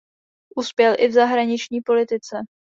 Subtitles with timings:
[0.55, 2.37] Uspěl i v zahraniční politice.